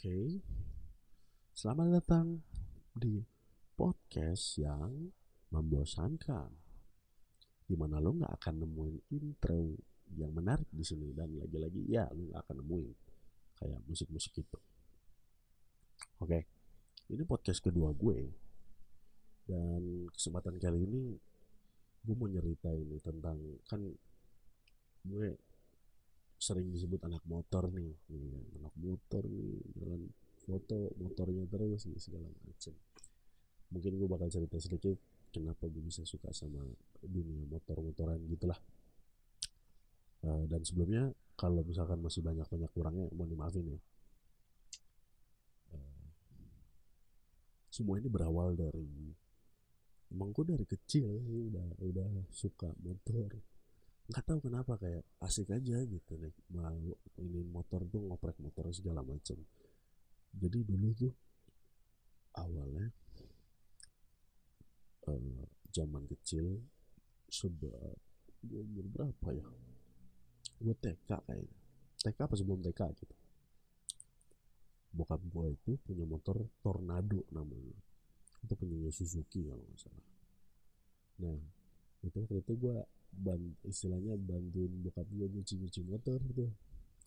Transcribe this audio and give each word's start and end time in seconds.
Oke, 0.00 0.40
selamat 1.52 2.00
datang 2.00 2.40
di 2.96 3.20
podcast 3.76 4.56
yang 4.56 5.12
membosankan. 5.52 6.48
Di 7.68 7.76
mana 7.76 8.00
lo 8.00 8.16
nggak 8.16 8.32
akan 8.32 8.64
nemuin 8.64 8.96
intro 9.12 9.76
yang 10.16 10.32
menarik 10.32 10.64
di 10.72 10.80
sini 10.88 11.12
dan 11.12 11.36
lagi-lagi 11.36 11.84
ya 11.84 12.08
lo 12.16 12.32
nggak 12.32 12.40
akan 12.48 12.56
nemuin 12.64 12.96
kayak 13.60 13.80
musik-musik 13.84 14.40
itu. 14.40 14.56
Oke, 16.24 16.48
ini 17.12 17.20
podcast 17.28 17.60
kedua 17.60 17.92
gue 17.92 18.24
dan 19.44 20.08
kesempatan 20.16 20.56
kali 20.56 20.80
ini 20.80 21.12
gue 22.08 22.14
mau 22.16 22.24
nyeritain 22.24 22.88
tentang 23.04 23.36
kan 23.68 23.84
gue 25.04 25.49
sering 26.40 26.72
disebut 26.72 27.04
anak 27.04 27.20
motor 27.28 27.68
nih, 27.68 27.92
nih 28.08 28.40
anak 28.64 28.74
motor 28.80 29.22
nih 29.28 29.60
jalan 29.76 30.08
foto 30.40 30.88
motornya 30.96 31.44
terus 31.52 31.84
nih 31.84 32.00
segala 32.00 32.32
macem. 32.48 32.72
Mungkin 33.70 33.92
gue 34.00 34.08
bakal 34.08 34.32
cerita 34.32 34.56
sedikit 34.56 34.96
kenapa 35.30 35.68
gue 35.68 35.84
bisa 35.84 36.02
suka 36.08 36.32
sama 36.32 36.64
dunia 37.04 37.44
motor-motoran 37.44 38.18
gitulah. 38.26 38.56
Uh, 40.24 40.44
dan 40.48 40.64
sebelumnya 40.64 41.12
kalau 41.36 41.60
misalkan 41.64 42.00
masih 42.00 42.24
banyak-banyak 42.24 42.72
kurangnya 42.72 43.06
mau 43.12 43.28
dimaafin 43.28 43.76
ya. 43.76 43.80
Uh, 45.76 46.08
semua 47.68 48.00
ini 48.00 48.08
berawal 48.08 48.56
dari 48.56 49.12
emang 50.10 50.32
gue 50.34 50.56
dari 50.56 50.66
kecil 50.66 51.06
udah 51.52 51.68
udah 51.84 52.10
suka 52.32 52.72
motor 52.82 53.28
nggak 54.10 54.24
tahu 54.26 54.38
kenapa 54.42 54.74
kayak 54.74 55.06
asik 55.22 55.54
aja 55.54 55.78
gitu 55.86 56.12
nih 56.18 56.34
mau 56.50 56.74
ini 57.22 57.46
motor 57.46 57.86
tuh 57.86 58.02
ngoprek 58.02 58.36
motor 58.42 58.66
segala 58.74 59.06
macam 59.06 59.38
jadi 60.34 60.58
dulu 60.66 60.88
tuh 60.98 61.14
awalnya 62.34 62.90
uh, 65.06 65.46
zaman 65.70 66.06
kecil 66.10 66.58
sudah 67.30 67.94
gue 68.40 68.60
umur 68.60 68.86
berapa 68.90 69.28
ya? 69.36 69.46
Gue 70.60 70.74
TK 70.76 71.10
kayaknya. 71.24 71.58
TK 72.00 72.18
apa 72.24 72.34
sebelum 72.36 72.60
TK 72.64 72.80
gitu? 72.96 73.14
Bokap 74.90 75.22
gue 75.22 75.54
itu 75.54 75.78
punya 75.86 76.04
motor 76.08 76.42
Tornado 76.64 77.22
namanya. 77.30 77.78
Itu 78.42 78.56
punya 78.56 78.90
Suzuki 78.90 79.46
kalau 79.46 79.62
nggak 79.62 79.80
salah. 79.80 80.06
Nah 81.20 81.38
itu 82.00 82.16
waktu 82.16 82.40
itu 82.40 82.52
gue 82.56 82.76
ban 83.10 83.40
istilahnya 83.66 84.14
bantuin 84.16 84.70
bokap 84.82 85.06
gue 85.10 85.26
nyuci 85.28 85.54
nyuci 85.60 85.80
motor 85.84 86.20
tuh. 86.32 86.52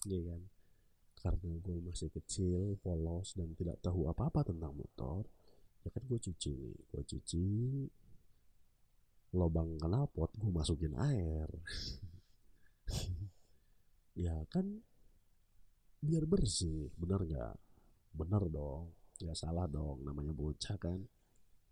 Ya 0.08 0.20
kan? 0.24 0.42
Karena 1.20 1.56
gue 1.64 1.78
masih 1.84 2.12
kecil 2.12 2.76
polos 2.84 3.34
dan 3.40 3.56
tidak 3.56 3.80
tahu 3.80 4.12
apa 4.12 4.28
apa 4.28 4.52
tentang 4.52 4.76
motor 4.76 5.24
ya 5.84 5.90
kan 5.92 6.04
gue 6.08 6.20
cuci 6.20 6.52
nih. 6.52 6.78
Gue 6.92 7.04
cuci 7.04 7.46
lubang 9.34 9.80
knalpot 9.82 10.32
gue 10.36 10.52
masukin 10.52 10.96
air. 10.98 11.50
Ya 14.14 14.46
kan? 14.46 14.86
Biar 16.06 16.30
bersih 16.30 16.94
bener 17.02 17.26
nggak? 17.26 17.58
Bener 18.14 18.46
dong 18.46 18.94
ya 19.22 19.34
salah 19.38 19.70
dong 19.70 20.02
namanya 20.02 20.36
bocah 20.36 20.76
kan? 20.76 21.00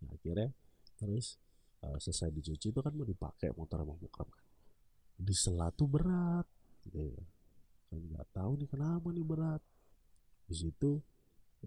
Nah, 0.02 0.10
akhirnya 0.14 0.50
terus 0.98 1.36
uh, 1.82 1.98
selesai 1.98 2.30
dicuci 2.30 2.70
itu 2.70 2.80
kan 2.80 2.92
mau 2.94 3.06
dipakai 3.06 3.52
motor 3.54 3.82
sama 3.82 3.94
bokap 3.98 4.28
kan. 4.30 4.46
Di 5.18 5.34
selatu 5.34 5.84
berat. 5.86 6.46
Gitu 6.82 6.98
kan 7.92 8.00
nggak 8.00 8.26
tahu 8.32 8.52
nih 8.62 8.68
kenapa 8.70 9.08
nih 9.12 9.26
berat. 9.26 9.62
Di 10.48 10.54
situ 10.56 10.98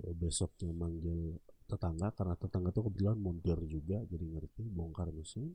uh, 0.02 0.14
besoknya 0.16 0.72
manggil 0.74 1.38
tetangga 1.66 2.14
karena 2.14 2.36
tetangga 2.38 2.70
tuh 2.70 2.90
kebetulan 2.90 3.18
montir 3.18 3.58
juga 3.66 4.02
jadi 4.06 4.26
ngerti 4.26 4.64
bongkar 4.72 5.12
mesin. 5.12 5.54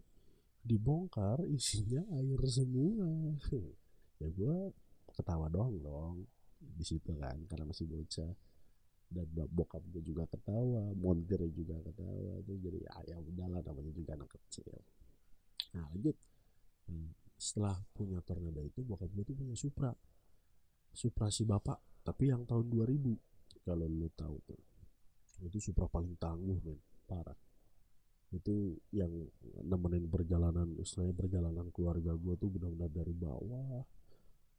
Dibongkar 0.60 1.44
isinya 1.48 2.04
air 2.16 2.40
semua. 2.46 3.08
Ya 4.20 4.28
gue 4.28 4.68
ketawa 5.16 5.48
doang 5.48 5.80
dong 5.80 6.28
di 6.60 6.84
situ 6.84 7.16
kan 7.16 7.40
karena 7.48 7.64
masih 7.64 7.88
bocah 7.88 8.36
dan 9.10 9.26
bokap 9.50 9.82
gue 9.90 10.02
juga 10.06 10.22
ketawa 10.30 10.94
montir 10.94 11.42
juga 11.50 11.74
ketawa 11.82 12.38
itu 12.46 12.62
jadi 12.62 12.78
ya, 12.78 12.94
ya 13.10 13.16
udahlah 13.18 13.58
namanya 13.66 13.90
juga 13.90 14.14
anak 14.14 14.30
kecil. 14.38 14.70
Nah 15.74 15.84
lanjut. 15.90 16.16
Hmm, 16.86 17.10
setelah 17.34 17.74
punya 17.90 18.22
tornado 18.22 18.62
itu 18.62 18.86
bokap 18.86 19.10
gue 19.10 19.24
tuh 19.26 19.34
punya 19.34 19.58
Supra. 19.58 19.90
Supra 20.94 21.26
si 21.34 21.42
bapak 21.42 22.06
tapi 22.06 22.30
yang 22.30 22.46
tahun 22.46 22.70
2000 22.70 23.66
kalau 23.66 23.86
lu 23.90 24.06
tahu 24.14 24.38
tuh. 24.46 24.60
Itu 25.42 25.58
Supra 25.58 25.90
paling 25.90 26.14
tangguh 26.14 26.62
men. 26.62 26.78
Parah. 27.10 27.36
Itu 28.30 28.78
yang 28.94 29.10
nemenin 29.66 30.06
perjalanan 30.06 30.78
istilahnya 30.78 31.18
perjalanan 31.18 31.66
keluarga 31.74 32.14
gue 32.14 32.34
tuh 32.38 32.46
benar-benar 32.46 32.94
dari 32.94 33.10
bawah 33.10 33.82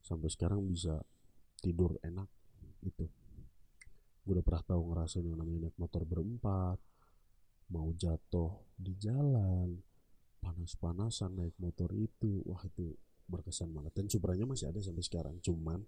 sampai 0.04 0.28
sekarang 0.28 0.68
bisa 0.68 1.00
tidur 1.62 1.96
enak 2.04 2.28
itu 2.84 3.06
gue 4.22 4.34
udah 4.38 4.46
pernah 4.46 4.64
tahu 4.64 4.82
ngerasain 4.94 5.26
yang 5.26 5.38
namanya 5.40 5.68
naik 5.68 5.78
motor 5.82 6.06
berempat 6.06 6.78
mau 7.72 7.90
jatuh 7.96 8.52
di 8.76 8.94
jalan 9.00 9.80
panas-panasan 10.44 11.40
naik 11.40 11.56
motor 11.62 11.90
itu. 11.96 12.44
Wah 12.44 12.62
itu 12.68 12.92
berkesan 13.30 13.72
banget. 13.72 13.96
Dan 13.96 14.06
Supranya 14.12 14.44
masih 14.44 14.68
ada 14.68 14.84
sampai 14.84 15.04
sekarang 15.06 15.36
cuman 15.40 15.80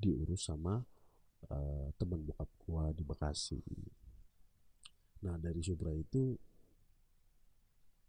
diurus 0.00 0.48
sama 0.48 0.80
uh, 1.52 1.88
teman 2.00 2.24
bokap 2.24 2.48
gua 2.64 2.90
di 2.96 3.04
Bekasi. 3.04 3.60
Nah 5.26 5.36
dari 5.36 5.60
Supra 5.60 5.92
itu 5.92 6.32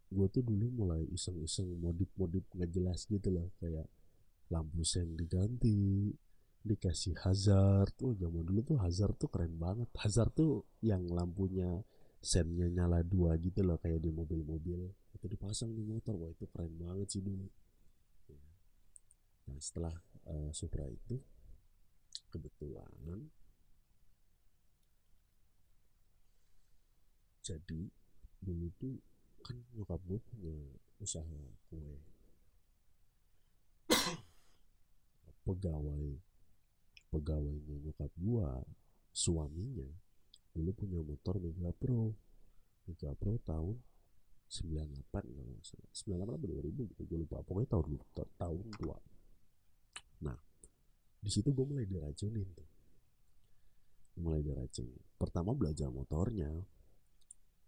gue 0.08 0.28
tuh 0.32 0.40
dulu 0.40 0.88
mulai 0.88 1.04
iseng-iseng 1.12 1.68
modif-modif 1.84 2.48
nggak 2.56 2.72
jelas 2.72 3.04
gitu 3.12 3.28
loh. 3.28 3.52
Kayak 3.60 3.92
lampu 4.48 4.88
sen 4.88 5.20
diganti 5.20 6.08
dikasih 6.68 7.16
hazard. 7.24 7.96
Tuh 7.96 8.14
zaman 8.20 8.44
dulu 8.44 8.62
tuh 8.76 8.78
hazard 8.84 9.16
tuh 9.16 9.32
keren 9.32 9.56
banget. 9.56 9.88
Hazard 9.96 10.36
tuh 10.36 10.68
yang 10.84 11.08
lampunya 11.08 11.82
sennya 12.20 12.68
nyala 12.68 13.02
dua 13.08 13.40
gitu 13.40 13.64
loh 13.64 13.80
kayak 13.80 14.04
di 14.04 14.12
mobil-mobil. 14.12 14.92
Itu 15.16 15.26
dipasang 15.32 15.72
di 15.72 15.82
motor. 15.88 16.20
Wah 16.20 16.30
itu 16.30 16.46
keren 16.52 16.76
banget 16.76 17.08
sih 17.08 17.24
dulu. 17.24 17.48
Nah 19.48 19.58
setelah 19.64 19.96
uh, 20.28 20.52
Supra 20.52 20.84
itu 20.92 21.16
kebetulan 22.28 22.92
jadi 27.48 27.88
dulu 28.44 28.68
tuh 28.76 29.00
kan 29.40 29.56
nyokap 29.72 30.04
gue 30.04 30.20
punya 30.20 30.52
usaha 31.00 31.40
kue. 31.72 31.96
Pegawai 35.48 36.20
pegawainya 37.10 37.76
nyokap 37.84 38.12
gua 38.20 38.62
suaminya 39.12 39.88
dulu 40.58 40.74
punya 40.74 41.00
motor 41.06 41.38
Mega 41.38 41.70
Pro. 41.70 42.18
Mega 42.90 43.14
Pro 43.14 43.38
tahun 43.46 43.78
98 44.50 45.12
kalau 45.12 45.46
nggak 45.54 45.66
salah. 45.66 45.90
98 45.94 46.38
atau 46.42 46.48
2000 46.50 46.90
gitu 46.94 47.02
gue 47.06 47.20
lupa. 47.22 47.38
Pokoknya 47.46 47.70
tahun 47.78 47.86
tahun 48.42 48.66
tua. 48.82 48.98
Nah 50.26 50.38
di 51.22 51.30
situ 51.30 51.54
gue 51.54 51.66
mulai 51.66 51.86
diracunin 51.86 52.50
tuh. 52.58 52.70
Mulai 54.18 54.42
diracunin. 54.42 55.02
Pertama 55.14 55.54
belajar 55.54 55.94
motornya. 55.94 56.50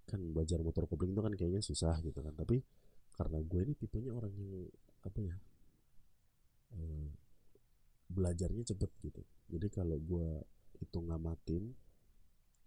Kan 0.09 0.33
belajar 0.33 0.57
motor 0.65 0.89
kopling 0.89 1.13
itu 1.13 1.21
kan 1.21 1.33
kayaknya 1.37 1.61
susah 1.61 2.01
gitu 2.01 2.25
kan. 2.25 2.33
Tapi 2.33 2.57
karena 3.13 3.37
gue 3.45 3.61
ini 3.69 3.73
tipenya 3.77 4.15
orang 4.15 4.33
yang 4.33 4.65
apa 4.99 5.19
ya 5.23 5.35
eh, 6.75 7.07
belajarnya 8.09 8.63
cepet 8.65 8.91
gitu. 9.05 9.21
Jadi 9.49 9.67
kalau 9.69 9.97
gue 10.01 10.29
itu 10.81 10.97
ngamatin 10.97 11.63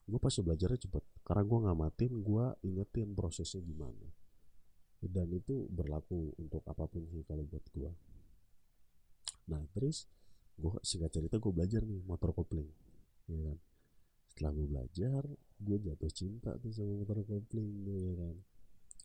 gue 0.03 0.19
pasti 0.19 0.41
belajarnya 0.43 0.89
cepet. 0.89 1.05
Karena 1.23 1.43
gue 1.47 1.59
ngamatin 1.67 2.13
gue 2.23 2.45
ingetin 2.67 3.15
prosesnya 3.15 3.63
gimana. 3.63 4.09
Dan 5.03 5.35
itu 5.35 5.67
berlaku 5.67 6.31
untuk 6.39 6.63
apa 6.63 6.87
pun 6.87 7.03
sih 7.11 7.27
kalau 7.27 7.43
buat 7.43 7.67
gue 7.75 7.91
nah 9.51 9.63
terus 9.75 10.07
gue 10.55 10.71
singkat 10.87 11.11
cerita 11.11 11.43
gue 11.43 11.53
belajar 11.53 11.83
nih 11.83 11.99
motor 12.07 12.31
kopling 12.31 12.69
ya 13.27 13.41
kan? 13.51 13.59
Setelah 14.31 14.53
gue 14.55 14.67
belajar 14.69 15.23
gue 15.63 15.77
jatuh 15.83 16.13
cinta 16.13 16.51
tuh 16.63 16.71
sama 16.71 17.03
motor 17.03 17.27
kopling 17.27 17.71
ya 17.83 18.15
kan? 18.15 18.37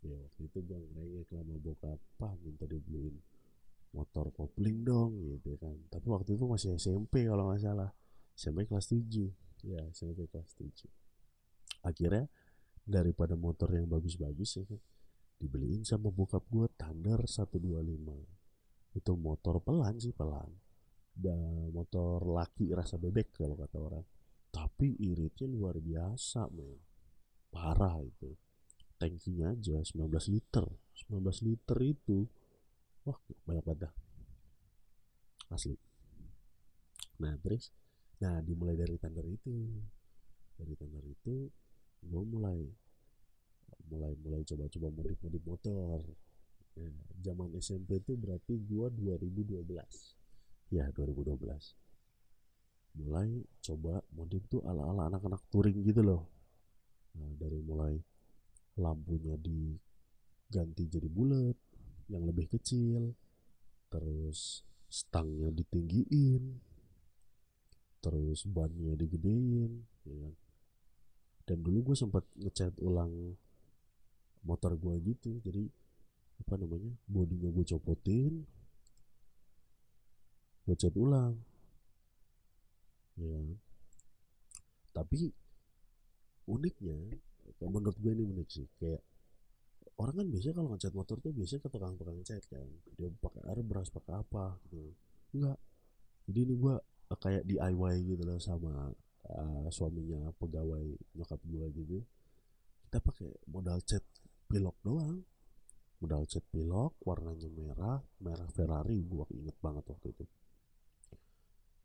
Ya 0.05 0.17
waktu 0.21 0.41
itu 0.45 0.59
gue 0.61 0.77
ngerengek 0.77 1.27
lama 1.33 1.55
bokap 1.57 1.99
pah 2.21 2.33
minta 2.45 2.69
dibeliin 2.69 3.17
motor 3.95 4.31
kopling 4.35 4.83
dong 4.83 5.19
gitu 5.21 5.55
kan. 5.61 5.75
Tapi 5.91 6.07
waktu 6.09 6.35
itu 6.35 6.43
masih 6.47 6.75
SMP 6.75 7.27
kalau 7.27 7.51
nggak 7.51 7.61
salah. 7.63 7.91
SMP 8.37 8.69
kelas 8.69 8.93
7 8.93 9.65
ya 9.65 9.81
SMP 9.89 10.29
kelas 10.29 10.53
7 10.61 10.69
akhirnya 11.81 12.29
daripada 12.85 13.33
motor 13.33 13.73
yang 13.73 13.89
bagus-bagus 13.89 14.61
ya 14.61 14.63
kan 14.69 14.77
dibeliin 15.41 15.81
sama 15.81 16.13
bokap 16.13 16.45
gue 16.53 16.69
Thunder 16.77 17.25
125 17.25 18.37
itu 18.97 19.13
motor 19.13 19.61
pelan 19.61 20.01
sih 20.01 20.11
pelan. 20.11 20.49
Dan 21.17 21.73
motor 21.73 22.21
laki 22.25 22.73
rasa 22.73 22.97
bebek 22.97 23.37
kalau 23.37 23.57
kata 23.57 23.77
orang. 23.77 24.05
Tapi 24.49 24.97
iritnya 25.01 25.49
luar 25.49 25.77
biasa 25.77 26.49
men. 26.49 26.77
Parah 27.53 28.01
itu. 28.01 28.33
Tankinya 28.97 29.53
aja 29.53 29.81
19 29.81 30.09
liter. 30.33 30.65
19 31.09 31.45
liter 31.45 31.77
itu 31.85 32.25
wah 33.07 33.19
banyak 33.47 33.63
banget 33.63 33.79
dah. 33.87 33.93
Asli. 35.55 35.79
Nah 37.23 37.33
terus? 37.39 37.71
Nah 38.19 38.43
dimulai 38.43 38.75
dari 38.75 38.99
tender 38.99 39.23
itu. 39.23 39.55
Dari 40.59 40.73
tender 40.75 41.03
itu 41.07 41.47
gue 42.03 42.23
mulai 42.27 42.59
mulai 43.87 44.13
mulai 44.19 44.43
coba-coba 44.43 44.91
modif-modif 44.91 45.43
motor. 45.47 46.03
Nah, 46.77 46.93
zaman 47.25 47.57
SMP 47.57 47.97
itu 47.97 48.13
berarti 48.13 48.53
gue 48.61 48.87
2012 49.01 49.65
ya 50.69 50.85
2012 50.93 51.41
mulai 52.97 53.29
coba 53.61 54.01
modif 54.13 54.45
tuh 54.49 54.61
ala-ala 54.65 55.09
anak-anak 55.09 55.41
touring 55.53 55.85
gitu 55.85 56.01
loh. 56.01 56.25
Nah, 57.17 57.29
dari 57.37 57.61
mulai 57.61 57.97
lampunya 58.77 59.37
diganti 59.37 60.85
jadi 60.85 61.09
bulat 61.09 61.57
yang 62.07 62.23
lebih 62.27 62.47
kecil 62.47 63.15
terus 63.91 64.63
stangnya 64.87 65.51
ditinggiin 65.51 66.59
terus 67.99 68.47
bannya 68.47 68.95
digedein 68.95 69.83
ya 70.07 70.15
kan? 70.15 70.35
Dan 71.47 71.63
dulu 71.63 71.91
gue 71.91 71.95
sempat 71.95 72.27
ngecat 72.35 72.75
ulang 72.83 73.35
motor 74.47 74.79
gue 74.79 74.95
gitu 75.03 75.43
jadi 75.43 75.67
apa 76.39 76.53
namanya 76.55 76.93
bodinya 77.09 77.49
gue 77.51 77.65
copotin 77.67 78.45
gue 80.67 80.75
cat 80.75 80.95
ulang 80.95 81.35
ya 83.19 83.39
tapi 84.95 85.31
uniknya 86.47 86.95
menurut 87.63 87.97
gue 87.99 88.11
ini 88.13 88.23
unik 88.23 88.47
sih 88.47 88.67
kayak 88.79 89.01
orang 89.97 90.13
kan 90.13 90.27
biasanya 90.29 90.55
kalau 90.61 90.69
ngecat 90.73 90.93
motor 90.93 91.17
tuh 91.17 91.33
biasanya 91.33 91.61
ke 91.65 91.69
tukang-tukang 91.73 92.19
cat 92.21 92.43
kan. 92.45 92.67
Dia 92.97 93.09
pakai 93.17 93.41
air 93.49 93.59
beras 93.65 93.89
pakai 93.89 94.13
apa 94.13 94.57
gitu. 94.69 94.93
Enggak. 95.33 95.57
Jadi 96.29 96.39
ini 96.43 96.53
gue 96.53 96.75
kayak 97.17 97.43
DIY 97.47 97.95
gitu 98.05 98.23
loh 98.27 98.37
sama 98.37 98.93
uh, 99.31 99.67
suaminya 99.73 100.29
pegawai 100.37 100.85
nyokap 101.17 101.41
gue 101.41 101.65
gitu. 101.81 101.97
Kita 102.87 102.97
pakai 103.01 103.29
modal 103.49 103.81
cat 103.81 104.05
pilok 104.45 104.77
doang. 104.85 105.17
Modal 105.97 106.29
cat 106.29 106.45
pilok 106.53 106.93
warnanya 107.01 107.49
merah 107.49 107.99
merah 108.21 108.49
Ferrari 108.53 109.01
gue 109.01 109.25
inget 109.33 109.57
banget 109.57 109.81
waktu 109.89 110.13
itu. 110.13 110.25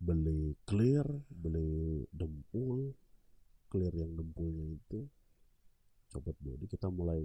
Beli 0.02 0.52
clear 0.68 1.06
beli 1.32 2.04
dempul 2.12 2.92
clear 3.72 3.94
yang 3.96 4.12
dempulnya 4.12 4.68
itu 4.68 5.00
copot 6.12 6.36
body 6.44 6.68
kita 6.68 6.92
mulai 6.92 7.24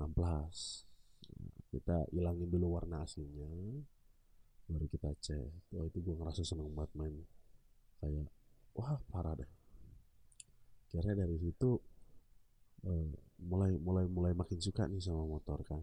ngamplas 0.00 0.88
kita 1.70 2.08
hilangin 2.10 2.48
dulu 2.50 2.80
warna 2.80 3.06
aslinya 3.06 3.46
baru 4.70 4.86
kita 4.86 5.10
cek. 5.18 5.74
Wah 5.74 5.86
itu 5.86 5.98
gue 5.98 6.14
ngerasa 6.14 6.42
seneng 6.46 6.70
banget 6.74 6.90
main 6.94 7.14
kayak 8.02 8.26
wah 8.74 8.98
parah 9.10 9.34
deh. 9.38 9.50
Kira 10.90 11.14
dari 11.14 11.38
situ 11.38 11.78
uh, 12.86 13.10
mulai 13.42 13.74
mulai 13.78 14.06
mulai 14.06 14.32
makin 14.34 14.58
suka 14.58 14.86
nih 14.86 15.02
sama 15.02 15.26
motor 15.26 15.62
kan. 15.66 15.82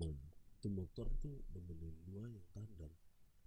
Nah 0.00 0.12
itu 0.60 0.68
motor 0.72 1.08
tuh 1.20 1.40
nemenin 1.52 1.96
gue 2.08 2.24
yang 2.24 2.46
tandang 2.52 2.94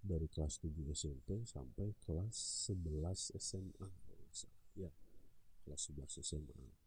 dari 0.06 0.30
kelas 0.30 0.62
7 0.62 0.70
SMP 0.94 1.42
sampai 1.42 1.94
kelas 2.06 2.70
11 2.70 3.34
SMA 3.34 3.88
ya 4.78 4.92
kelas 5.66 5.90
11 5.90 6.22
SMA 6.22 6.85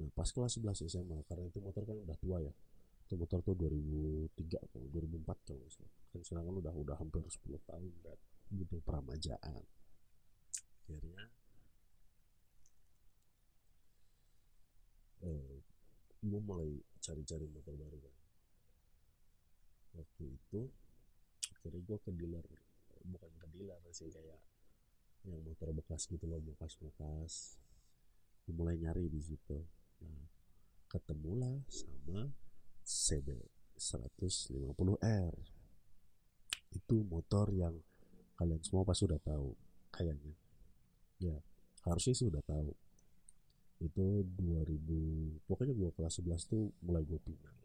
nah 0.00 0.08
pas 0.16 0.28
kelas 0.28 0.58
11 0.58 0.88
SMA 0.88 1.18
karena 1.28 1.44
itu 1.48 1.58
motor 1.60 1.82
kan 1.84 1.96
udah 1.96 2.16
tua 2.20 2.38
ya. 2.40 2.52
Itu 3.06 3.14
motor 3.20 3.44
tuh 3.44 3.54
2003 3.58 4.56
atau 4.56 4.80
2004 4.88 5.46
kalau 5.46 5.60
misalnya 5.60 5.92
kan 6.12 6.20
sedangkan 6.24 6.54
udah 6.64 6.74
udah 6.76 6.96
hampir 7.00 7.20
10 7.24 7.60
tahun 7.68 7.92
kan 8.04 8.18
gitu 8.52 8.76
peramajaan 8.84 9.64
akhirnya 10.84 11.24
eh, 15.24 15.56
gue 16.20 16.40
mulai 16.44 16.76
cari-cari 17.00 17.48
motor 17.48 17.72
baru 17.80 17.96
kan 17.96 18.14
waktu 19.96 20.24
itu 20.36 20.60
akhirnya 21.56 21.80
gue 21.80 21.98
ke 22.04 22.10
dealer 22.12 22.46
bukan 23.08 23.32
ke 23.40 23.46
dealer 23.56 23.80
sih 23.88 24.12
kayak 24.12 24.40
yang 25.22 25.38
motor 25.46 25.70
bekas 25.70 26.10
gitu 26.10 26.26
loh 26.26 26.42
bekas-bekas. 26.42 27.54
Mulai 28.50 28.74
nyari 28.74 29.06
di 29.06 29.22
situ 29.22 29.62
nah 30.02 30.26
ketemulah 30.90 31.62
sama 31.70 32.34
CB 32.82 33.38
150R 33.78 35.34
itu 36.72 36.96
motor 37.04 37.52
yang 37.52 37.76
kalian 38.36 38.60
semua 38.64 38.82
pasti 38.82 39.04
sudah 39.06 39.20
tahu 39.22 39.52
kayaknya. 39.92 40.34
Ya 41.20 41.36
harusnya 41.86 42.14
sih 42.16 42.26
udah 42.28 42.42
tahu. 42.42 42.72
Itu 43.82 44.24
2000 44.38 45.46
pokoknya 45.46 45.74
gue 45.74 45.90
kelas 45.94 46.22
11 46.22 46.50
tuh 46.50 46.72
mulai 46.82 47.04
gue 47.04 47.20
pindah. 47.20 47.56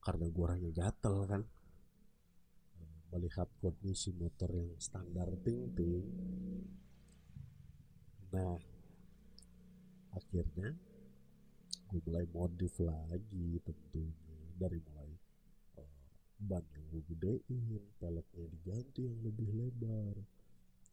Karena 0.00 0.26
gue 0.30 0.42
orangnya 0.42 0.72
gatel 0.72 1.16
kan. 1.26 1.42
Melihat 3.14 3.48
kondisi 3.62 4.12
motor 4.14 4.50
yang 4.50 4.74
standar 4.76 5.30
ting-ting. 5.40 6.04
Nah 8.34 8.75
akhirnya 10.16 10.72
gue 11.86 12.00
mulai 12.08 12.26
modif 12.32 12.80
lagi 12.80 13.60
tentunya. 13.62 14.34
Dari 14.56 14.80
mulai 14.88 15.12
uh, 15.76 16.08
ban 16.40 16.64
yang 16.72 16.86
gue 16.88 17.02
gedein 17.12 17.84
peleknya 18.00 18.44
diganti 18.48 19.04
yang 19.04 19.20
lebih 19.20 19.48
lebar 19.52 20.16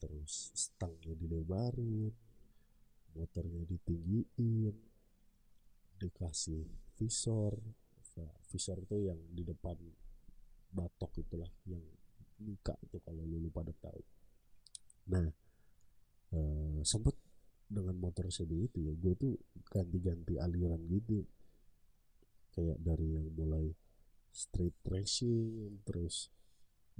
terus 0.03 0.51
stangnya 0.51 1.15
dilebarin 1.15 2.11
motornya 3.15 3.63
ditinggiin 3.63 4.75
dikasih 5.95 6.67
visor. 6.99 7.55
Visor 8.51 8.77
itu 8.83 9.09
yang 9.09 9.17
di 9.31 9.41
depan 9.47 9.79
batok 10.73 11.23
itulah 11.23 11.49
yang 11.69 11.81
Mika 12.41 12.75
itu 12.83 12.97
kalau 13.05 13.23
lu 13.23 13.47
pada 13.53 13.71
tahu 13.77 14.01
nah 15.03 15.27
uh, 16.33 16.79
sempet 16.81 17.15
dengan 17.73 17.97
motor 17.97 18.29
CB 18.29 18.69
itu 18.69 18.79
ya 18.85 18.93
gue 18.93 19.13
tuh 19.17 19.33
ganti-ganti 19.67 20.37
aliran 20.37 20.81
gitu. 20.87 21.25
Kayak 22.53 22.77
dari 22.85 23.17
yang 23.17 23.33
mulai 23.33 23.73
street 24.33 24.77
racing 24.85 25.81
terus 25.85 26.29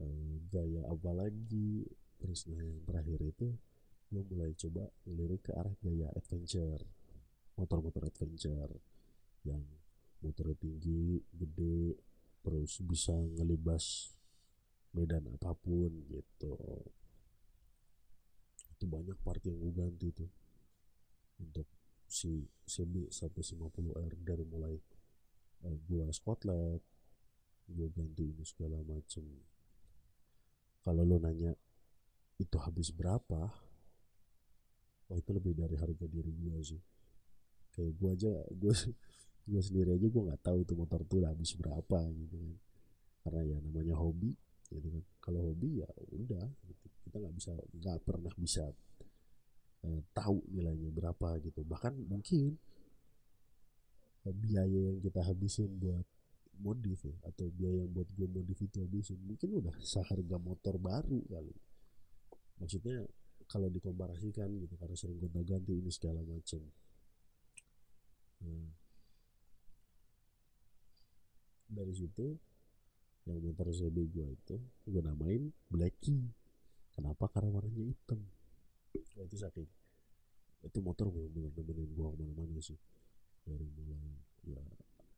uh, 0.02 0.34
gaya 0.54 0.86
apa 0.90 1.12
lagi 1.14 1.86
terus 2.22 2.46
nah 2.50 2.62
yang 2.62 2.82
terakhir 2.86 3.20
itu 3.26 3.50
gue 4.14 4.24
mulai 4.30 4.54
coba 4.54 4.86
ngelirik 5.10 5.50
ke 5.50 5.52
arah 5.58 5.74
gaya 5.82 6.08
adventure 6.14 6.86
motor-motor 7.58 8.06
adventure 8.06 8.70
yang 9.46 9.66
motornya 10.22 10.56
tinggi 10.62 11.20
gede 11.34 11.98
terus 12.46 12.80
bisa 12.86 13.14
ngelibas 13.14 14.14
medan 14.94 15.26
apa 15.26 15.58
pun 15.58 15.90
gitu. 16.06 16.54
Itu 18.78 18.86
banyak 18.86 19.18
part 19.26 19.42
yang 19.42 19.58
gue 19.58 19.74
ganti 19.74 20.14
tuh 20.14 20.30
untuk 21.44 21.68
si 22.08 22.48
CB 22.64 23.12
150R 23.12 24.14
dari 24.24 24.46
mulai 24.48 24.76
eh, 25.68 25.78
gue 25.84 26.06
skotlet 26.16 26.82
gue 27.70 27.88
ganti 27.96 28.24
ini 28.28 28.44
segala 28.44 28.84
macem. 28.84 29.24
Kalau 30.84 31.04
lo 31.08 31.16
nanya 31.16 31.56
itu 32.36 32.58
habis 32.60 32.92
berapa? 32.92 33.48
Oh 35.12 35.18
itu 35.20 35.32
lebih 35.32 35.56
dari 35.56 35.76
harga 35.80 36.06
diri 36.08 36.32
gue 36.32 36.58
sih. 36.60 36.82
Kayak 37.72 37.94
gue 37.96 38.10
aja 38.12 38.34
gue 38.52 38.74
gue 39.50 39.62
sendiri 39.64 39.96
aja 39.96 40.08
gue 40.08 40.24
nggak 40.28 40.44
tahu 40.44 40.64
itu 40.64 40.74
motor 40.76 41.02
tuh 41.08 41.24
habis 41.24 41.56
berapa 41.56 42.00
gitu 42.12 42.36
kan. 42.36 42.56
Karena 43.24 43.42
ya 43.48 43.58
namanya 43.64 43.96
hobi 43.96 44.36
gitu 44.68 44.88
kan. 44.92 45.04
Kalau 45.24 45.56
hobi 45.56 45.80
ya 45.80 45.90
udah 46.12 46.48
gitu. 46.68 46.86
kita 47.08 47.16
nggak 47.20 47.36
bisa 47.36 47.52
nggak 47.80 47.98
pernah 48.04 48.34
bisa 48.36 48.64
eh, 49.84 50.02
tahu 50.16 50.44
nilainya 50.52 50.90
berapa 50.92 51.40
gitu. 51.44 51.62
Bahkan 51.64 51.94
mungkin 52.08 52.56
eh, 54.28 54.36
biaya 54.36 54.80
yang 54.94 55.00
kita 55.04 55.22
habisin 55.24 55.72
buat 55.80 56.06
modif 56.62 57.02
ya 57.02 57.18
atau 57.28 57.50
biaya 57.50 57.84
yang 57.84 57.92
buat 57.92 58.08
gue 58.14 58.28
modif 58.30 58.62
itu 58.62 58.78
habisin 58.80 59.18
mungkin 59.26 59.50
udah 59.58 59.76
seharga 59.82 60.38
motor 60.38 60.76
baru 60.80 61.20
kali. 61.28 61.56
Maksudnya 62.62 63.04
kalau 63.50 63.68
dikomparasikan 63.68 64.50
gitu 64.50 64.76
karena 64.80 64.96
sering 64.96 65.20
gonta 65.20 65.42
ganti 65.44 65.76
ini 65.76 65.92
segala 65.92 66.24
macam 66.24 66.64
nah, 68.44 68.72
dari 71.68 71.94
situ 71.94 72.28
yang 73.24 73.40
motor 73.40 73.72
CB 73.72 73.98
gue 74.12 74.28
itu 74.36 74.56
gue 74.90 75.02
namain 75.04 75.52
Blacky 75.72 76.18
kenapa? 76.94 77.32
Karena 77.32 77.56
warnanya 77.56 77.94
hitam 77.94 78.20
oh, 79.00 79.26
itu 79.26 79.38
saking 79.38 79.68
itu 80.64 80.80
motor 80.80 81.12
bener-bener 81.12 81.52
nemenin 81.60 81.92
gua 81.92 82.16
ke 82.16 82.24
mana-mana 82.24 82.60
sih. 82.64 82.80
Dari 83.44 83.68
mulai 83.76 84.16
ya 84.48 84.64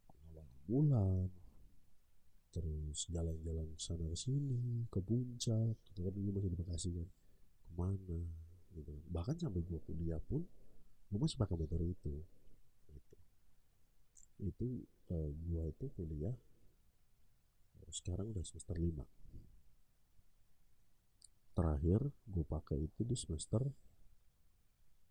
awal 0.10 0.48
bulan 0.66 1.30
terus 2.50 3.12
jalan-jalan 3.12 3.68
sana 3.76 4.08
ke 4.10 4.18
sini 4.18 4.88
ke 4.88 5.04
puncak 5.04 5.76
gitu 5.92 6.00
kan 6.08 6.14
dulu 6.16 6.40
masih 6.40 6.50
di 6.50 6.58
Bekasi 6.58 6.90
kan 6.96 7.10
ke 7.68 7.72
mana 7.78 8.20
gitu. 8.74 8.94
Bahkan 9.14 9.36
sampai 9.38 9.62
gua 9.66 9.80
kuliah 9.86 10.22
pun 10.24 10.42
gua 11.14 11.20
masih 11.22 11.38
pakai 11.38 11.56
motor 11.56 11.82
itu 11.86 12.16
gitu. 12.90 13.16
itu 14.42 14.68
uh, 15.14 15.30
gua 15.46 15.70
itu 15.70 15.86
kuliah 15.94 16.34
sekarang 17.96 18.36
udah 18.36 18.44
semester 18.44 18.76
5 18.76 18.92
terakhir 21.56 22.04
gue 22.28 22.44
pakai 22.44 22.84
itu 22.84 23.08
di 23.08 23.16
semester 23.16 23.64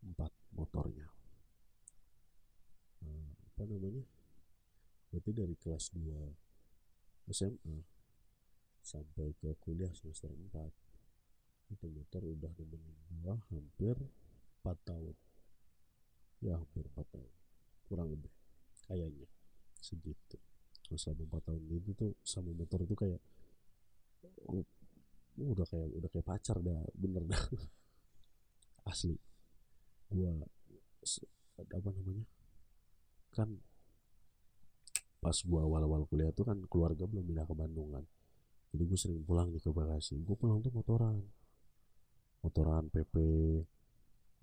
4 0.05 0.21
motornya. 0.53 1.09
Nah, 3.01 3.33
apa 3.49 3.63
namanya? 3.65 4.05
Berarti 5.09 5.31
dari 5.33 5.57
kelas 5.57 5.97
2 5.97 7.33
SMA 7.33 7.81
sampai 8.85 9.33
ke 9.41 9.57
kuliah 9.65 9.89
semester 9.97 10.29
4 10.29 11.73
itu 11.73 11.89
motor 11.89 12.21
udah 12.29 12.53
nemenin 12.61 12.97
gue 13.09 13.35
hampir 13.49 13.97
4 14.61 14.77
tahun. 14.85 15.17
Ya 16.45 16.61
hampir 16.61 16.85
4 16.93 17.09
tahun 17.09 17.33
kurang 17.89 18.13
lebih 18.13 18.29
kayaknya 18.85 19.29
segitu. 19.81 20.37
Selama 20.93 21.41
4 21.41 21.49
tahun 21.49 21.63
itu 21.73 21.97
tuh 21.97 22.13
sama 22.21 22.53
motor 22.53 22.85
itu 22.85 22.93
kayak 22.93 23.23
uh, 25.41 25.49
udah 25.55 25.67
kayak 25.67 25.89
udah 25.99 26.09
kayak 26.11 26.27
pacar 26.27 26.57
dah 26.61 26.79
bener 26.95 27.23
dah. 27.27 27.43
Asli. 28.91 29.17
Gua 30.13 30.31
apa 31.59 31.89
namanya? 31.91 32.25
Kan 33.35 33.59
pas 35.19 35.37
gua 35.49 35.65
awal-awal 35.65 36.05
kuliah 36.05 36.31
tuh 36.37 36.45
kan 36.45 36.61
keluarga 36.69 37.09
belum 37.09 37.25
pindah 37.25 37.47
ke 37.49 37.55
Bandung 37.57 37.91
kan. 37.95 38.05
Jadi 38.75 38.91
gue 38.91 38.99
sering 38.99 39.23
pulang 39.23 39.55
nih 39.55 39.63
ke 39.63 39.71
Bekasi. 39.71 40.19
Gue 40.27 40.35
pulang 40.35 40.59
tuh 40.59 40.75
motoran. 40.75 41.23
Motoran 42.43 42.91
PP 42.91 43.15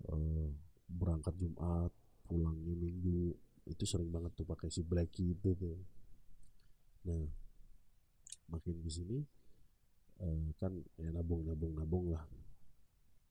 eh, 0.08 0.48
berangkat 0.88 1.36
Jumat 1.36 1.92
pulangnya 2.24 2.72
Minggu. 2.72 3.36
Itu 3.68 3.84
sering 3.84 4.08
banget 4.08 4.32
tuh 4.32 4.48
pakai 4.48 4.72
si 4.72 4.80
Blacky 4.80 5.36
itu 5.36 5.52
tuh. 5.52 5.76
Nah 7.12 7.28
makin 8.48 8.80
di 8.80 8.88
sini 8.88 9.18
uh, 10.20 10.48
kan 10.60 10.72
ya 11.00 11.08
nabung 11.14 11.46
nabung 11.46 11.72
nabung 11.72 12.06
lah. 12.12 12.24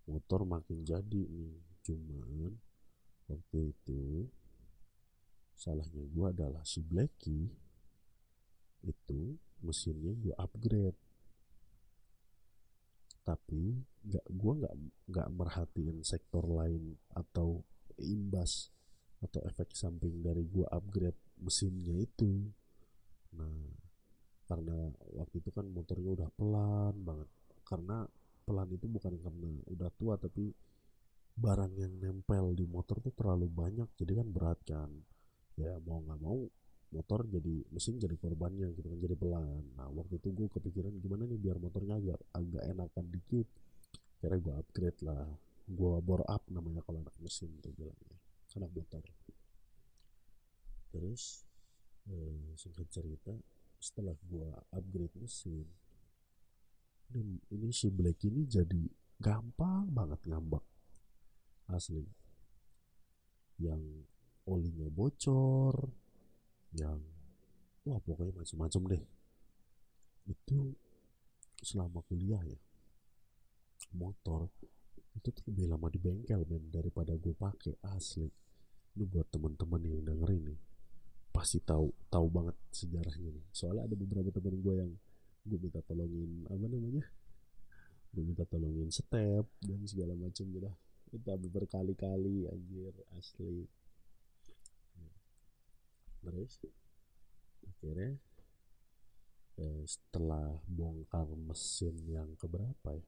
Motor 0.09 0.47
makin 0.49 0.81
jadi 0.81 1.21
nih. 1.29 1.55
Cuman 1.85 2.57
waktu 3.29 3.73
itu 3.73 4.29
salahnya 5.53 6.05
gue 6.09 6.25
adalah 6.25 6.65
si 6.65 6.81
Blacky 6.81 7.49
itu 8.81 9.37
mesinnya 9.61 10.13
gue 10.17 10.33
upgrade. 10.37 10.97
Tapi 13.21 13.77
nggak 14.01 14.25
gue 14.25 14.53
nggak 14.65 14.75
nggak 15.13 15.27
merhatiin 15.29 16.01
sektor 16.01 16.41
lain 16.49 16.97
atau 17.13 17.61
imbas 18.01 18.73
atau 19.21 19.37
efek 19.45 19.77
samping 19.77 20.25
dari 20.25 20.41
gue 20.49 20.65
upgrade 20.65 21.17
mesinnya 21.37 22.01
itu. 22.01 22.49
Nah 23.37 23.80
karena 24.51 24.91
waktu 25.15 25.39
itu 25.39 25.49
kan 25.55 25.63
motornya 25.71 26.11
udah 26.11 26.29
pelan 26.35 26.95
banget. 27.07 27.29
Karena 27.63 28.03
pelan 28.43 28.67
itu 28.75 28.83
bukan 28.91 29.15
karena 29.23 29.47
udah 29.71 29.89
tua 29.95 30.19
tapi 30.19 30.51
barang 31.39 31.71
yang 31.79 31.93
nempel 32.03 32.51
di 32.51 32.67
motor 32.67 32.99
tuh 32.99 33.15
terlalu 33.15 33.47
banyak. 33.47 33.87
Jadi 33.95 34.11
kan 34.19 34.27
berat 34.27 34.59
kan. 34.67 34.91
Ya 35.55 35.79
mau 35.87 36.03
nggak 36.03 36.19
mau 36.19 36.43
motor 36.91 37.23
jadi 37.23 37.63
mesin 37.71 37.95
jadi 37.95 38.19
korbannya 38.19 38.75
gitu 38.75 38.91
kan 38.91 38.99
jadi 38.99 39.15
pelan. 39.15 39.63
Nah 39.79 39.87
waktu 39.95 40.19
itu 40.19 40.35
gue 40.35 40.47
kepikiran 40.51 40.91
gimana 40.99 41.23
nih 41.31 41.39
biar 41.39 41.55
motornya 41.55 41.95
agak 41.95 42.19
agak 42.35 42.63
enakan 42.67 43.05
dikit. 43.07 43.47
Kira 44.19 44.35
gue 44.35 44.53
upgrade 44.59 44.99
lah. 45.07 45.31
Gue 45.71 45.95
bore 46.03 46.27
up 46.27 46.43
namanya 46.51 46.83
kalau 46.83 46.99
anak 46.99 47.15
mesin 47.23 47.55
tuh 47.63 47.71
bilangnya. 47.71 48.19
Anak 48.59 48.75
motor. 48.75 49.03
Terus 50.91 51.47
eh, 52.11 52.51
singkat 52.59 52.91
cerita 52.91 53.31
setelah 53.81 54.13
gua 54.29 54.61
upgrade 54.69 55.17
mesin 55.17 55.65
ini, 57.11 57.35
ini 57.51 57.69
si 57.75 57.91
Black 57.91 58.23
ini 58.23 58.47
jadi 58.47 58.87
gampang 59.19 59.91
banget 59.91 60.19
ngambek. 60.23 60.63
Asli. 61.67 62.03
Yang 63.59 64.07
olinya 64.47 64.87
bocor 64.87 65.91
yang 66.71 67.03
wah 67.83 67.99
pokoknya 67.99 68.31
macam-macam 68.31 68.81
deh. 68.95 69.03
Itu 70.31 70.77
selama 71.61 71.99
kuliah 72.07 72.41
ya 72.41 72.59
motor 73.91 74.47
itu 75.11 75.27
tuh 75.35 75.43
lebih 75.51 75.67
lama 75.67 75.91
di 75.91 75.99
bengkel 75.99 76.47
men 76.47 76.71
daripada 76.71 77.11
gue 77.19 77.35
pakai 77.35 77.75
asli. 77.91 78.29
Ini 78.95 79.03
buat 79.07 79.27
teman-teman 79.31 79.83
yang 79.83 80.03
dengerin 80.07 80.55
nih 80.55 80.59
pasti 81.41 81.57
tahu 81.65 81.89
tahu 82.13 82.29
banget 82.29 82.53
sejarahnya 82.69 83.33
nih. 83.33 83.45
Soalnya 83.49 83.89
ada 83.89 83.97
beberapa 83.97 84.29
teman 84.29 84.61
gue 84.61 84.75
yang 84.77 84.91
gue 85.41 85.57
minta 85.57 85.81
tolongin 85.81 86.45
apa 86.45 86.65
namanya? 86.69 87.03
Gue 88.13 88.23
minta 88.29 88.45
tolongin 88.45 88.93
step 88.93 89.49
dan 89.57 89.81
segala 89.89 90.13
macam 90.13 90.45
gitu 90.45 90.69
itu 91.11 91.47
berkali-kali 91.49 92.45
anjir 92.45 92.93
asli. 93.17 93.65
Terus 96.21 96.61
akhirnya 97.65 98.21
eh, 99.57 99.83
setelah 99.89 100.61
bongkar 100.69 101.25
mesin 101.41 101.97
yang 102.05 102.37
keberapa 102.37 102.93
ya? 102.93 103.07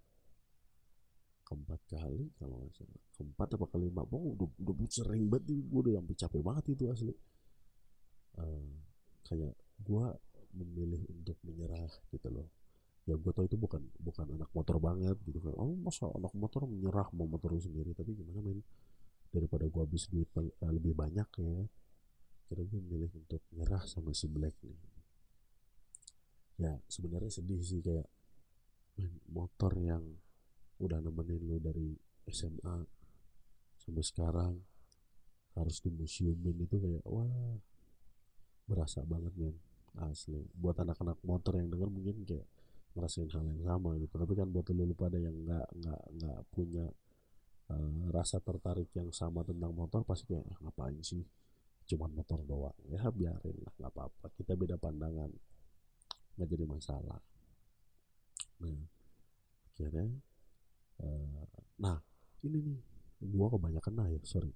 Keempat 1.46 1.86
kali 1.86 2.34
kalau 2.42 2.66
nggak 2.66 2.82
salah. 2.82 3.02
Keempat 3.14 3.62
apa 3.62 3.66
kelima? 3.70 4.02
Pokoknya 4.02 4.42
udah, 4.42 4.50
udah 4.74 4.90
sering 4.90 5.30
banget 5.30 5.54
gue 5.54 5.80
udah 5.86 6.02
sampai 6.02 6.16
capek 6.18 6.42
banget 6.42 6.66
itu 6.74 6.90
asli 6.90 7.14
kayak 9.34 9.56
gue 9.82 10.06
memilih 10.54 11.02
untuk 11.10 11.38
menyerah 11.42 11.90
gitu 12.14 12.30
loh. 12.30 12.48
Ya 13.04 13.20
gue 13.20 13.32
tau 13.36 13.44
itu 13.44 13.60
bukan 13.60 13.84
bukan 14.00 14.32
anak 14.38 14.50
motor 14.56 14.80
banget 14.80 15.18
gitu 15.28 15.44
kan. 15.44 15.54
Oh 15.60 15.76
masa 15.76 16.08
anak 16.14 16.32
motor 16.38 16.70
menyerah 16.70 17.10
mau 17.12 17.28
motor 17.28 17.58
sendiri? 17.60 17.92
Tapi 17.98 18.16
gimana 18.16 18.40
men? 18.40 18.64
Daripada 19.34 19.66
gue 19.66 19.82
habis 19.82 20.08
duit 20.08 20.30
uh, 20.38 20.46
lebih 20.70 20.94
banyak 20.94 21.26
ya 21.42 21.56
kira 22.44 22.62
gue 22.70 22.80
memilih 22.86 23.10
untuk 23.18 23.42
menyerah 23.50 23.82
sama 23.90 24.14
si 24.14 24.30
Black 24.30 24.54
nih. 24.62 24.78
Ya 26.62 26.78
sebenarnya 26.86 27.34
sedih 27.34 27.60
sih 27.66 27.82
kayak 27.82 28.06
men, 29.02 29.18
motor 29.26 29.74
yang 29.82 30.06
udah 30.78 31.02
nemenin 31.02 31.42
lo 31.50 31.58
dari 31.58 31.98
SMA 32.30 32.86
sampai 33.82 34.04
sekarang 34.06 34.54
harus 35.58 35.82
di 35.82 35.90
museumin 35.90 36.56
itu 36.66 36.78
kayak 36.78 37.04
wah 37.10 37.58
berasa 38.68 39.04
banget 39.04 39.34
men. 39.36 39.56
Asli. 39.94 40.42
Buat 40.58 40.82
anak-anak 40.82 41.22
motor 41.22 41.54
yang 41.62 41.70
denger 41.70 41.90
mungkin 41.94 42.26
kayak 42.26 42.50
ngerasain 42.98 43.30
hal 43.30 43.46
yang 43.46 43.62
sama 43.62 43.94
gitu. 44.02 44.14
Tapi 44.18 44.34
kan 44.34 44.50
buat 44.50 44.66
lu 44.74 44.96
pada 44.98 45.18
yang 45.22 45.36
nggak 45.46 45.68
nggak 45.70 46.02
nggak 46.18 46.40
punya 46.50 46.86
uh, 47.70 48.10
rasa 48.10 48.42
tertarik 48.42 48.90
yang 48.98 49.14
sama 49.14 49.46
tentang 49.46 49.74
motor 49.74 50.02
pasti 50.02 50.34
kayak 50.34 50.46
ah, 50.50 50.58
ngapain 50.66 50.98
sih? 51.06 51.22
Cuman 51.86 52.10
motor 52.14 52.42
doang. 52.42 52.78
Ya 52.90 53.06
biarin 53.14 53.58
lah 53.62 53.74
nggak 53.78 53.92
apa-apa. 53.94 54.26
Kita 54.34 54.58
beda 54.58 54.82
pandangan. 54.82 55.30
Nggak 56.38 56.48
jadi 56.50 56.66
masalah. 56.66 57.20
Nah 58.66 58.82
akhirnya 59.74 60.10
uh, 61.06 61.46
nah 61.78 61.98
ini 62.46 62.60
nih. 62.62 62.80
Gua 63.24 63.48
kebanyakan 63.54 63.94
nah 63.94 64.08
ya 64.10 64.20
sorry. 64.26 64.52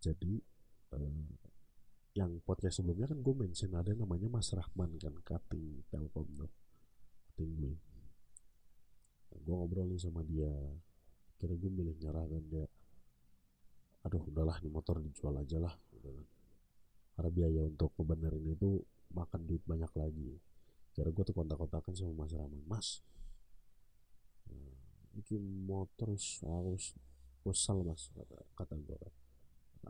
Jadi 0.00 0.40
uh, 0.96 1.55
yang 2.16 2.40
podcast 2.48 2.80
sebelumnya 2.80 3.12
kan 3.12 3.20
gue 3.20 3.34
mention 3.36 3.76
ada 3.76 3.92
namanya 3.92 4.32
Mas 4.32 4.48
Rahman 4.56 4.96
kan 4.96 5.12
cutting 5.20 5.84
Telkom 5.92 6.24
tuh. 6.32 6.48
Cutting 7.28 7.50
gue 7.60 7.74
nah, 7.76 8.08
gue 9.36 9.52
ngobrol 9.52 9.84
nih 9.92 10.00
sama 10.00 10.24
dia. 10.24 10.48
Kira 11.36 11.52
gue 11.52 11.68
milih 11.68 11.92
nyerah 12.00 12.24
kan 12.24 12.44
dia. 12.48 12.64
Aduh 14.08 14.24
udahlah 14.32 14.56
ini 14.64 14.72
motor 14.72 14.96
dijual 15.04 15.36
aja 15.36 15.60
lah 15.60 15.76
gitu 15.92 16.08
kan. 16.08 16.26
Karena 17.20 17.30
biaya 17.36 17.60
untuk 17.68 17.92
ngebenerin 18.00 18.48
itu 18.48 18.80
makan 19.12 19.40
duit 19.44 19.60
banyak 19.68 19.92
lagi. 19.92 20.40
Kira 20.96 21.12
gue 21.12 21.24
tuh 21.28 21.36
kontak-kontakan 21.36 21.92
sama 21.92 22.24
Mas 22.24 22.32
Rahman. 22.32 22.64
Mas 22.64 23.04
bikin 25.16 25.40
motor 25.64 26.12
harus 26.44 26.92
usal 27.40 27.80
mas 27.80 28.12
kata, 28.12 28.36
kata 28.52 28.76
gue 28.76 28.96
kan 29.00 29.14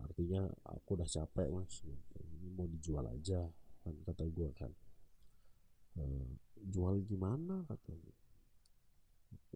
artinya 0.05 0.43
aku 0.69 1.01
udah 1.01 1.09
capek 1.09 1.49
mas. 1.53 1.81
Ini 2.21 2.49
mau 2.53 2.69
dijual 2.69 3.07
aja 3.09 3.47
kan 3.83 3.95
kata 4.05 4.25
gue 4.29 4.51
kan. 4.57 4.73
E, 5.97 6.03
jual 6.69 7.01
gimana 7.09 7.65
katanya 7.65 8.13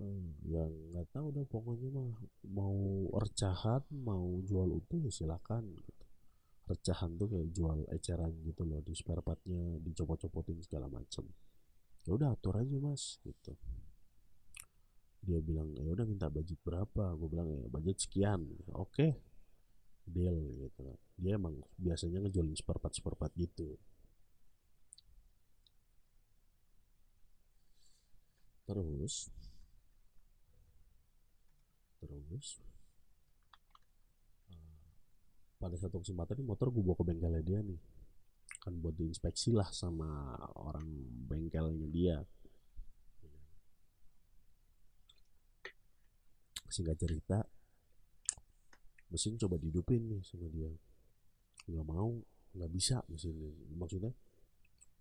hmm, 0.01 0.29
yang 0.49 0.73
nggak 0.93 1.09
tahu 1.13 1.33
deh 1.35 1.47
pokoknya 1.47 1.89
mah 1.93 2.11
mau 2.53 3.09
recahan 3.21 3.85
mau 3.93 4.41
jual 4.45 4.81
utuh 4.81 5.01
ya 5.05 5.13
silakan 5.13 5.69
gitu. 5.77 6.05
recahan 6.71 7.19
tuh 7.19 7.27
kayak 7.27 7.51
jual 7.51 7.83
eceran 7.91 8.31
gitu 8.47 8.63
loh 8.63 8.79
di 8.79 8.95
spare 8.95 9.27
partnya 9.27 9.83
dicopot-copotin 9.83 10.63
segala 10.63 10.87
macem. 10.87 11.27
Ya 12.07 12.15
udah 12.15 12.31
atur 12.31 12.63
aja 12.63 12.79
mas 12.79 13.19
gitu. 13.27 13.59
Dia 15.27 15.43
bilang 15.43 15.75
ya 15.75 15.91
udah 15.91 16.07
minta 16.07 16.31
budget 16.31 16.63
berapa? 16.63 17.19
Gue 17.19 17.29
bilang 17.29 17.51
ya 17.51 17.67
budget 17.67 17.99
sekian. 18.07 18.47
Oke. 18.71 18.87
okay. 18.87 19.11
Deal 20.11 20.37
gitu. 20.59 20.87
Dia 21.17 21.39
emang 21.39 21.55
biasanya 21.79 22.27
ngejualin 22.27 22.59
spare 22.59 22.83
part 22.83 22.95
spare 22.95 23.17
part 23.17 23.33
gitu. 23.39 23.79
Terus 28.67 29.31
terus 32.01 32.57
uh, 34.49 34.87
pada 35.61 35.77
satu 35.77 36.01
kesempatan 36.01 36.41
ini 36.41 36.49
motor 36.49 36.73
gue 36.73 36.81
bawa 36.81 36.97
ke 36.99 37.05
bengkelnya 37.07 37.43
dia 37.43 37.61
nih. 37.63 37.81
Kan 38.61 38.77
buat 38.83 38.93
diinspeksi 38.99 39.55
lah 39.55 39.71
sama 39.71 40.37
orang 40.59 40.87
bengkelnya 41.31 41.89
dia. 41.89 42.17
Singkat 46.71 46.97
cerita 47.03 47.39
mesin 49.11 49.35
coba 49.37 49.59
dihidupin 49.59 50.07
nih 50.07 50.23
sama 50.23 50.47
dia. 50.49 50.71
Nggak 51.67 51.87
mau 51.87 52.15
nggak 52.51 52.71
bisa 52.71 53.03
mesin 53.07 53.35
maksudnya 53.79 54.11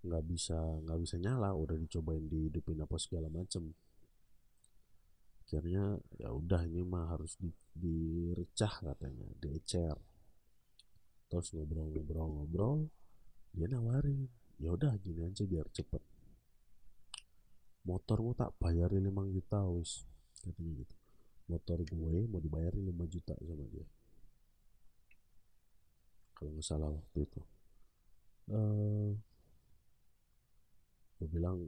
nggak 0.06 0.24
bisa 0.30 0.58
nggak 0.86 1.00
bisa 1.02 1.16
nyala 1.18 1.50
udah 1.54 1.78
dicobain 1.78 2.26
dihidupin 2.26 2.82
apa 2.82 2.98
segala 2.98 3.30
macem. 3.30 3.70
Akhirnya 5.46 5.98
ya 6.18 6.30
udah 6.30 6.62
ini 6.66 6.86
mah 6.86 7.10
harus 7.18 7.38
di, 7.38 7.50
direcah 7.74 8.94
katanya 8.94 9.26
diecer 9.42 9.98
terus 11.30 11.54
ngobrol-ngobrol-ngobrol 11.54 12.90
dia 13.54 13.70
nawarin 13.70 14.26
ya 14.58 14.74
udah 14.74 14.98
gini 14.98 15.26
aja 15.26 15.46
biar 15.46 15.70
cepet. 15.70 16.02
Motormu 17.86 18.34
tak 18.38 18.54
bayarin 18.62 19.06
5 19.10 19.34
juta 19.38 19.62
wis 19.74 20.06
katanya 20.42 20.86
gitu. 20.86 20.96
Motor 21.50 21.82
gue 21.82 22.30
mau 22.30 22.42
dibayarin 22.42 22.86
5 22.94 23.14
juta 23.14 23.34
sama 23.42 23.66
dia 23.70 23.86
kalau 26.40 26.56
nggak 26.56 26.64
salah 26.64 26.88
waktu 26.88 27.28
itu. 27.28 27.42
Uh, 28.48 29.12
gue 31.20 31.28
bilang 31.28 31.68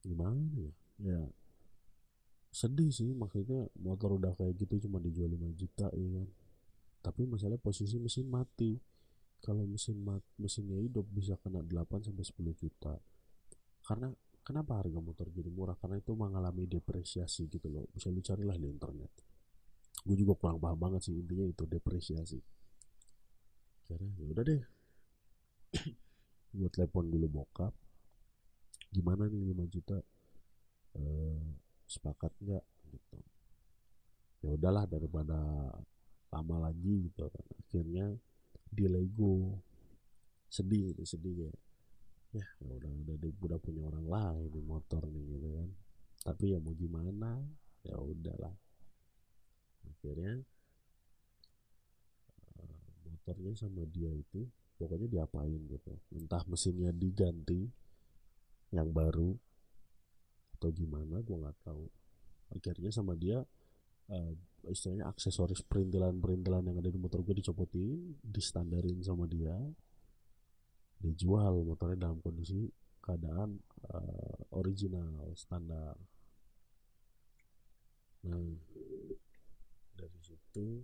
gimana 0.00 0.40
ya? 0.56 0.72
Ya 1.04 1.20
sedih 2.50 2.90
sih 2.90 3.14
maksudnya 3.14 3.70
motor 3.78 4.18
udah 4.18 4.34
kayak 4.34 4.58
gitu 4.58 4.88
cuma 4.88 4.98
dijual 4.98 5.30
5 5.30 5.54
juta 5.54 5.86
ya 5.92 6.08
kan? 6.18 6.28
Tapi 7.00 7.22
masalah 7.28 7.56
posisi 7.60 8.00
mesin 8.00 8.26
mati. 8.28 8.76
Kalau 9.40 9.64
mesin 9.64 9.96
mat 10.04 10.20
mesinnya 10.36 10.76
hidup 10.76 11.08
bisa 11.08 11.36
kena 11.40 11.64
8 11.64 12.12
sampai 12.12 12.24
10 12.24 12.52
juta. 12.60 12.92
Karena 13.80 14.12
kenapa 14.44 14.80
harga 14.80 15.00
motor 15.00 15.32
jadi 15.32 15.48
murah? 15.48 15.76
Karena 15.80 15.96
itu 15.96 16.12
mengalami 16.12 16.68
depresiasi 16.68 17.48
gitu 17.48 17.72
loh. 17.72 17.88
Bisa 17.88 18.12
lu 18.12 18.20
carilah 18.20 18.56
di 18.60 18.68
internet 18.68 19.29
gue 20.00 20.16
juga 20.16 20.32
kurang 20.36 20.58
paham 20.60 20.78
banget 20.80 21.10
sih 21.10 21.14
intinya 21.16 21.44
itu 21.44 21.64
depresiasi. 21.68 22.40
Karena 23.84 24.08
ya 24.16 24.26
udah 24.32 24.44
deh. 24.46 24.62
Gue 26.56 26.68
telepon 26.72 27.10
dulu 27.10 27.26
bokap. 27.42 27.74
Gimana 28.90 29.26
nih 29.26 29.54
5 29.54 29.66
juta? 29.66 29.98
Eh, 30.94 31.42
sepakat 31.90 32.32
nggak? 32.38 32.64
Gitu. 32.90 33.18
Ya 34.46 34.50
udahlah 34.54 34.86
daripada 34.86 35.38
lama 36.30 36.56
lagi 36.70 37.10
gitu. 37.10 37.26
Kan 37.28 37.46
akhirnya 37.58 38.06
di 38.70 38.86
Lego 38.86 39.58
sedih 40.46 40.94
itu 40.94 41.02
sedih 41.02 41.50
ya. 41.50 41.52
Ya 42.30 42.46
udah 42.62 42.90
udah 43.18 43.30
udah 43.42 43.58
punya 43.58 43.82
orang 43.90 44.06
lain 44.06 44.48
di 44.54 44.62
motor 44.62 45.02
nih 45.10 45.24
gitu 45.34 45.48
kan. 45.60 45.70
Tapi 46.30 46.54
ya 46.54 46.58
mau 46.62 46.74
gimana? 46.78 47.42
Ya 47.82 47.98
udahlah 47.98 48.54
akhirnya 49.88 50.42
uh, 52.60 52.80
motornya 53.08 53.52
sama 53.56 53.84
dia 53.88 54.10
itu 54.12 54.44
pokoknya 54.80 55.08
diapain 55.20 55.60
gitu. 55.68 55.92
Entah 56.16 56.40
mesinnya 56.48 56.88
diganti 56.92 57.68
yang 58.72 58.88
baru 58.88 59.36
atau 60.56 60.70
gimana 60.72 61.20
gue 61.20 61.36
nggak 61.36 61.58
tahu. 61.64 61.84
Akhirnya 62.56 62.90
sama 62.92 63.12
dia 63.16 63.44
uh, 64.10 64.32
istilahnya 64.68 65.08
aksesoris 65.08 65.64
perintilan-perintilan 65.64 66.64
yang 66.68 66.76
ada 66.80 66.90
di 66.92 67.00
motor 67.00 67.20
gue 67.24 67.36
dicopotin 67.36 68.16
distandarin 68.24 69.00
sama 69.04 69.28
dia. 69.28 69.56
Dijual 71.00 71.64
motornya 71.64 72.08
dalam 72.08 72.20
kondisi 72.20 72.68
keadaan 73.00 73.56
uh, 73.88 74.56
original 74.56 75.32
standar. 75.32 75.96
Nah 78.28 78.36
situ 80.50 80.82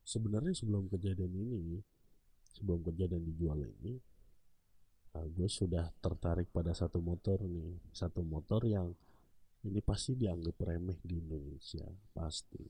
sebenarnya 0.00 0.56
sebelum 0.56 0.88
kejadian 0.88 1.28
ini 1.36 1.84
sebelum 2.56 2.80
kejadian 2.88 3.20
dijual 3.28 3.60
ini 3.60 4.00
uh, 5.12 5.28
gue 5.28 5.44
sudah 5.44 5.92
tertarik 6.00 6.48
pada 6.48 6.72
satu 6.72 7.04
motor 7.04 7.44
nih. 7.44 7.76
Satu 7.92 8.24
motor 8.24 8.64
yang 8.64 8.96
ini 9.68 9.84
pasti 9.84 10.16
dianggap 10.16 10.56
remeh 10.64 10.96
di 11.04 11.20
Indonesia 11.20 11.84
pasti. 12.16 12.64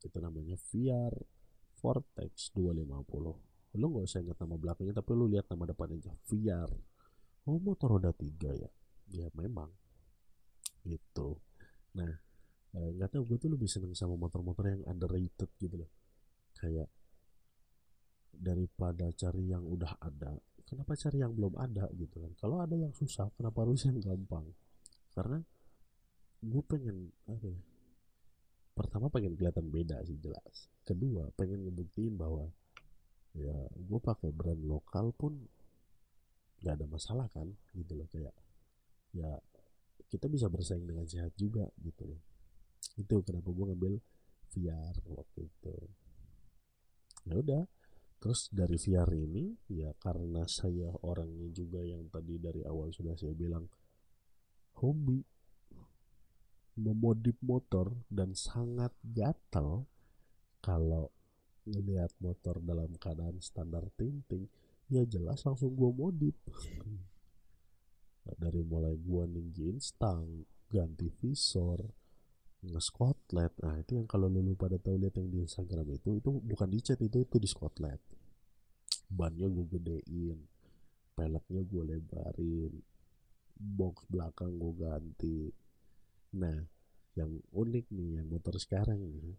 Itu 0.00 0.16
namanya 0.16 0.56
VR 0.56 1.12
Vortex 1.76 2.56
250 2.56 3.52
lu 3.72 3.88
nggak 3.88 4.04
usah 4.04 4.20
ingat 4.20 4.36
nama 4.36 4.60
belakangnya 4.60 5.00
tapi 5.00 5.16
lu 5.16 5.32
lihat 5.32 5.48
nama 5.48 5.64
depannya 5.64 5.96
aja 5.96 6.12
VR 6.28 6.68
oh 7.48 7.56
motor 7.56 7.96
roda 7.96 8.12
tiga 8.16 8.52
ya? 8.52 8.70
Ya 9.12 9.28
memang. 9.36 9.68
Itu 10.88 11.36
nah 11.92 12.31
nggak 12.72 13.08
eh, 13.08 13.12
tahu 13.12 13.22
gue 13.28 13.38
tuh 13.38 13.50
lebih 13.52 13.68
seneng 13.68 13.92
sama 13.92 14.16
motor-motor 14.16 14.64
yang 14.64 14.82
underrated 14.88 15.50
gitu 15.60 15.76
loh. 15.76 15.90
Kayak 16.56 16.88
daripada 18.32 19.12
cari 19.12 19.52
yang 19.52 19.60
udah 19.68 20.00
ada 20.00 20.40
kenapa 20.64 20.96
cari 20.96 21.20
yang 21.20 21.36
belum 21.36 21.52
ada 21.60 21.84
gitu 21.92 22.16
kan? 22.16 22.32
Kalau 22.40 22.64
ada 22.64 22.72
yang 22.72 22.96
susah 22.96 23.28
kenapa 23.36 23.60
harus 23.68 23.84
yang 23.84 24.00
gampang? 24.00 24.48
Karena 25.12 25.36
gue 26.42 26.62
pengen 26.64 27.12
apa 27.28 27.44
ya 27.44 27.60
pertama 28.72 29.12
pengen 29.12 29.36
kelihatan 29.36 29.68
beda 29.68 30.00
sih 30.08 30.16
jelas. 30.16 30.72
Kedua 30.80 31.28
pengen 31.36 31.68
ngebuktiin 31.68 32.16
bahwa 32.16 32.48
ya 33.36 33.68
gue 33.68 34.00
pakai 34.00 34.32
brand 34.32 34.64
lokal 34.64 35.12
pun 35.12 35.36
gak 36.64 36.80
ada 36.80 36.88
masalah 36.88 37.28
kan 37.28 37.52
gitu 37.76 38.00
loh. 38.00 38.08
Kayak 38.08 38.32
ya 39.12 39.28
kita 40.08 40.24
bisa 40.32 40.48
bersaing 40.48 40.88
dengan 40.88 41.04
sehat 41.04 41.36
juga 41.36 41.68
gitu 41.84 42.08
loh 42.08 42.31
itu 42.98 43.16
kenapa 43.22 43.48
gue 43.48 43.64
ngambil 43.72 43.94
VR 44.52 44.96
waktu 45.08 45.48
itu. 45.48 45.76
Ya 47.26 47.38
udah 47.38 47.62
Terus 48.22 48.46
dari 48.54 48.78
VR 48.78 49.10
ini 49.18 49.50
ya 49.66 49.90
karena 49.98 50.46
saya 50.46 50.94
orangnya 51.02 51.50
juga 51.50 51.82
yang 51.82 52.06
tadi 52.06 52.38
dari 52.38 52.62
awal 52.62 52.94
sudah 52.94 53.18
saya 53.18 53.34
bilang 53.34 53.66
hobi 54.78 55.18
memodif 56.78 57.34
motor 57.42 57.90
dan 58.06 58.38
sangat 58.38 58.94
gatel 59.02 59.90
kalau 60.62 61.10
ngelihat 61.66 62.14
motor 62.22 62.62
dalam 62.62 62.94
keadaan 62.94 63.42
standar 63.42 63.90
tinting 63.98 64.46
ya 64.86 65.02
jelas 65.02 65.42
langsung 65.42 65.74
gua 65.74 65.90
modif. 65.90 66.38
Dari 68.22 68.62
mulai 68.62 68.94
gua 69.02 69.26
ninjain 69.26 69.82
stang 69.82 70.46
ganti 70.70 71.10
visor 71.10 71.90
nge-scotlet 72.62 73.52
nah 73.62 73.74
itu 73.78 73.98
yang 73.98 74.06
kalau 74.06 74.30
lu 74.30 74.54
pada 74.54 74.78
tahu 74.78 74.98
lihat 75.02 75.18
yang 75.18 75.28
di 75.28 75.42
Instagram 75.42 75.98
itu 75.98 76.22
itu 76.22 76.30
bukan 76.30 76.68
dicat 76.70 76.98
itu 77.02 77.18
itu 77.26 77.36
di 77.42 77.48
scotlet 77.50 77.98
bannya 79.10 79.50
gue 79.50 79.66
gedein 79.66 80.38
peleknya 81.18 81.62
gue 81.66 81.82
lebarin 81.84 82.72
box 83.62 84.04
belakang 84.10 84.58
gue 84.58 84.72
ganti. 84.74 85.38
Nah 86.36 86.58
yang 87.14 87.30
unik 87.52 87.86
nih 87.92 88.08
yang 88.18 88.26
motor 88.32 88.56
sekarang 88.56 88.98
nih 88.98 89.36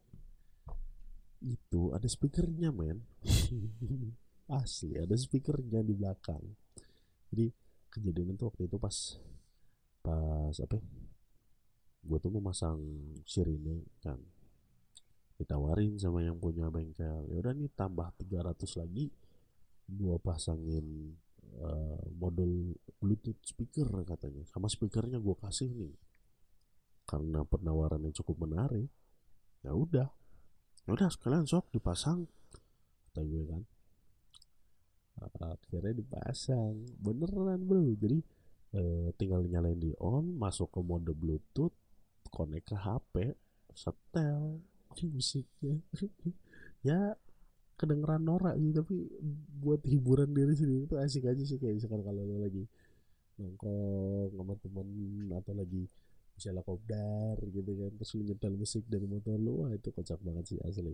itu 1.43 1.91
ada 1.91 2.07
speakernya 2.07 2.71
men. 2.71 3.03
Asli 4.59 4.95
ada 4.95 5.15
speakernya 5.17 5.83
di 5.83 5.93
belakang. 5.95 6.43
Jadi 7.33 7.51
kejadian 7.91 8.38
itu 8.38 8.43
waktu 8.47 8.69
itu 8.69 8.77
pas 8.79 8.95
pas 10.03 10.55
apa 10.59 10.75
ya, 10.79 10.83
gue 12.03 12.17
tuh 12.19 12.31
mau 12.35 12.51
masang 12.51 12.79
sirine 13.23 13.87
kan. 14.03 14.19
Ditawarin 15.39 15.95
sama 15.97 16.21
yang 16.21 16.37
punya 16.37 16.67
bengkel. 16.67 17.25
Ya 17.31 17.35
udah 17.39 17.53
nih 17.55 17.71
tambah 17.73 18.11
300 18.19 18.79
lagi. 18.79 19.09
Gua 19.83 20.15
pasangin 20.15 21.11
uh, 21.59 22.03
modul 22.15 22.75
bluetooth 22.99 23.39
speaker 23.43 23.87
katanya. 24.07 24.45
Sama 24.47 24.71
speakernya 24.71 25.19
gua 25.19 25.35
kasih 25.39 25.73
nih. 25.73 25.95
Karena 27.03 27.43
penawaran 27.43 28.03
yang 28.03 28.15
cukup 28.15 28.47
menarik 28.47 28.87
ya 29.63 29.71
udah. 29.75 30.07
Ya 30.83 30.89
udah 30.91 31.07
sekalian 31.07 31.47
sok 31.47 31.71
dipasang 31.71 32.27
kata 33.11 33.21
gue 33.23 33.43
kan. 33.47 33.63
Akhirnya 35.23 35.93
dipasang. 35.95 36.83
Beneran 36.99 37.63
bro. 37.63 37.95
Jadi 37.95 38.19
eh, 38.75 39.07
tinggal 39.15 39.45
nyalain 39.47 39.79
di 39.79 39.91
on 39.99 40.35
masuk 40.35 40.71
ke 40.73 40.79
mode 40.83 41.13
bluetooth 41.15 41.83
connect 42.34 42.74
ke 42.74 42.78
HP 42.78 43.38
setel 43.78 44.58
musiknya. 45.13 45.78
Ya 46.84 47.15
kedengeran 47.80 48.28
norak 48.28 48.60
sih 48.60 48.76
tapi 48.76 49.08
buat 49.63 49.80
hiburan 49.88 50.36
diri 50.36 50.52
sendiri 50.52 50.84
itu 50.84 51.00
asik 51.00 51.32
aja 51.32 51.39
sih 51.48 51.56
kayak 51.56 51.80
misalkan 51.80 52.04
kalau 52.04 52.28
lo 52.28 52.43
lagi 52.43 52.67
nongkrong 53.39 54.36
sama 54.36 54.54
temen 54.60 54.88
atau 55.32 55.56
lagi 55.56 55.88
misalnya 56.36 56.62
kopdar 56.65 57.39
gitu 57.39 57.72
kan 57.72 57.91
terus 57.96 58.12
lu 58.19 58.24
nyetel 58.28 58.54
musik 58.60 58.84
dari 58.91 59.08
motor 59.08 59.39
lu 59.39 59.63
wah 59.63 59.72
itu 59.72 59.89
kocak 59.96 60.19
banget 60.19 60.43
sih 60.52 60.60
asli. 60.60 60.91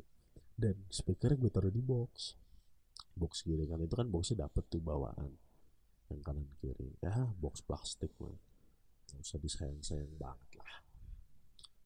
Dan 0.53 0.75
speakernya 0.91 1.41
gue 1.41 1.51
taruh 1.51 1.73
di 1.73 1.81
box. 1.81 2.37
Box 3.17 3.41
gini 3.41 3.65
kan 3.65 3.81
itu 3.81 3.95
kan 3.97 4.07
boxnya 4.11 4.45
dapet 4.45 4.63
tuh 4.69 4.83
bawaan 4.83 5.31
yang 6.13 6.21
kanan 6.21 6.47
kiri. 6.61 6.93
Ya 7.01 7.33
box 7.33 7.65
plastik 7.65 8.13
mah 8.21 8.37
nggak 9.09 9.25
usah 9.25 9.39
disayang-sayang 9.41 10.13
banget 10.21 10.48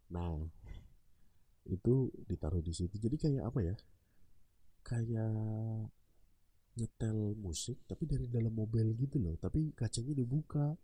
nah 0.10 0.36
itu 1.70 2.12
ditaruh 2.28 2.60
di 2.60 2.74
situ. 2.76 2.96
Jadi 3.00 3.16
kayak 3.16 3.44
apa 3.48 3.60
ya? 3.64 3.76
Kayak 4.84 5.32
nyetel 6.74 7.38
musik 7.38 7.86
tapi 7.86 8.10
dari 8.10 8.28
dalam 8.28 8.52
mobil 8.52 8.92
gitu 9.00 9.22
loh. 9.22 9.36
Tapi 9.40 9.72
kacanya 9.76 10.14
dibuka. 10.16 10.76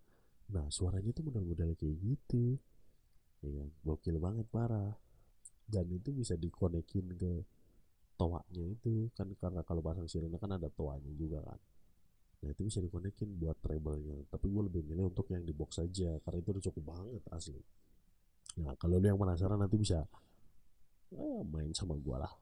Nah 0.55 0.65
suaranya 0.71 1.11
tuh 1.11 1.27
model-model 1.27 1.75
kayak 1.75 1.95
gitu. 1.99 2.55
Ya 3.43 3.63
gokil 3.83 4.19
banget 4.19 4.47
parah. 4.47 4.95
Dan 5.69 5.85
itu 5.93 6.09
bisa 6.15 6.33
dikonekin 6.39 7.13
ke 7.19 7.33
toanya 8.15 8.63
itu. 8.63 9.11
Kan 9.13 9.35
karena 9.35 9.61
kalau 9.67 9.83
pasang 9.83 10.07
sirene 10.07 10.39
kan 10.39 10.55
ada 10.55 10.71
toanya 10.71 11.11
juga 11.19 11.43
kan. 11.43 11.59
Nah 12.39 12.55
itu 12.55 12.63
bisa 12.63 12.79
dikonekin 12.79 13.35
buat 13.35 13.59
treble-nya. 13.59 14.31
Tapi 14.31 14.47
gue 14.47 14.63
lebih 14.71 14.81
milih 14.87 15.11
untuk 15.11 15.27
yang 15.27 15.43
di 15.43 15.51
box 15.51 15.83
saja 15.83 16.15
karena 16.23 16.39
itu 16.39 16.49
udah 16.55 16.63
cukup 16.71 16.83
banget 16.87 17.23
asli 17.35 17.59
nah 18.59 18.75
kalau 18.75 18.99
lu 18.99 19.07
yang 19.07 19.19
penasaran 19.19 19.59
nanti 19.59 19.79
bisa 19.79 20.03
eh, 21.15 21.41
main 21.47 21.71
sama 21.71 21.95
gue 21.95 22.17
lah. 22.19 22.33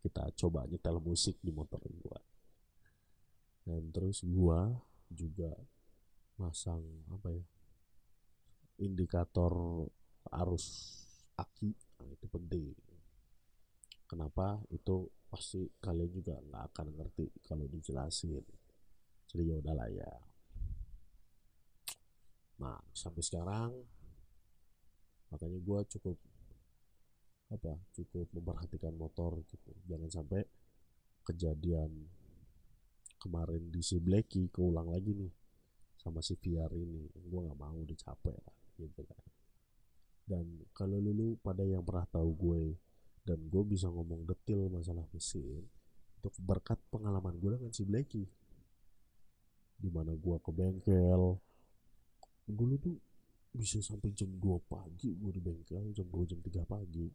Kita 0.00 0.32
coba 0.32 0.64
nyetel 0.64 0.96
musik 0.98 1.36
di 1.44 1.52
motor 1.52 1.80
gue 1.84 2.18
dan 3.68 3.92
terus 3.92 4.24
gue 4.24 4.60
juga 5.12 5.52
masang 6.40 6.80
apa 7.12 7.28
ya 7.30 7.44
indikator 8.80 9.52
arus 10.32 10.66
aki. 11.36 11.70
Nah, 12.00 12.08
itu 12.08 12.26
penting. 12.32 12.72
Kenapa? 14.08 14.58
Itu 14.72 15.12
pasti 15.30 15.68
kalian 15.78 16.10
juga 16.10 16.34
nggak 16.40 16.64
akan 16.72 16.86
ngerti 16.96 17.30
kalau 17.44 17.68
dijelasin. 17.68 18.42
Jadi 19.30 19.42
ya 19.46 19.56
udahlah 19.60 19.88
ya. 19.92 20.10
Nah 22.58 22.80
sampai 22.96 23.22
sekarang 23.22 23.70
makanya 25.30 25.58
gue 25.62 25.78
cukup 25.96 26.16
apa 27.50 27.74
cukup 27.94 28.30
memperhatikan 28.30 28.94
motor 28.94 29.42
gitu. 29.50 29.74
Jangan 29.90 30.10
sampai 30.10 30.42
kejadian 31.26 31.90
kemarin 33.18 33.70
di 33.70 33.82
si 33.82 33.98
Blacky 33.98 34.50
keulang 34.54 34.90
lagi 34.90 35.14
nih 35.14 35.32
sama 35.98 36.22
si 36.22 36.38
VR 36.38 36.70
ini. 36.74 37.10
Gue 37.10 37.40
nggak 37.42 37.58
mau 37.58 37.80
dicapek 37.82 38.38
lah 38.38 38.58
gitu 38.78 39.02
kan. 39.02 39.22
Dan 40.30 40.46
kalau 40.70 41.02
lulu 41.02 41.34
pada 41.42 41.66
yang 41.66 41.82
pernah 41.82 42.06
tahu 42.06 42.30
gue 42.38 42.62
dan 43.26 43.38
gue 43.50 43.62
bisa 43.66 43.90
ngomong 43.90 44.24
detail 44.24 44.70
masalah 44.70 45.04
mesin 45.10 45.66
untuk 46.20 46.34
berkat 46.38 46.78
pengalaman 46.88 47.36
gue 47.36 47.50
dengan 47.58 47.72
si 47.74 47.82
Blacky 47.82 48.24
di 49.80 49.88
mana 49.88 50.12
gue 50.12 50.36
ke 50.44 50.50
bengkel 50.52 51.40
dulu 52.44 52.74
tuh 52.76 52.96
bisa 53.50 53.82
sampai 53.82 54.14
jam 54.14 54.30
2 54.30 54.70
pagi 54.70 55.18
gue 55.18 55.30
di 55.34 55.42
bengkel 55.42 55.90
jam 55.90 56.06
2 56.06 56.30
jam 56.30 56.38
3 56.38 56.64
pagi. 56.64 57.06